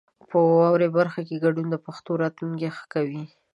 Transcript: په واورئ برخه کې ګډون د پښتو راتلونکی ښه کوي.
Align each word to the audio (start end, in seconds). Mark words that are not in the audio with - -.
په 0.29 0.37
واورئ 0.57 0.89
برخه 0.97 1.21
کې 1.27 1.41
ګډون 1.43 1.67
د 1.69 1.75
پښتو 1.85 2.11
راتلونکی 2.23 2.69
ښه 2.77 2.85
کوي. 2.93 3.23